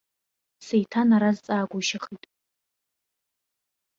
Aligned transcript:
Сеиҭанаразҵаагәышьахит. 0.65 2.23